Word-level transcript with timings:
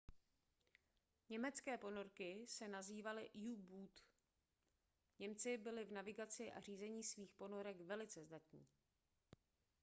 německé 1.29 1.77
ponorky 1.77 2.45
se 2.47 2.67
nazývaly 2.67 3.29
u-boot 3.33 3.91
němci 5.19 5.57
byli 5.57 5.85
v 5.85 5.91
navigaci 5.91 6.51
a 6.51 6.59
řízení 6.59 7.03
svých 7.03 7.33
ponorek 7.33 7.81
velice 7.81 8.23
zdatní 8.23 8.67